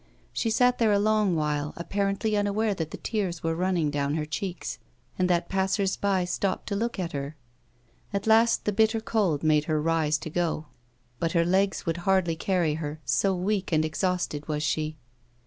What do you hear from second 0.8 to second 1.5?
a long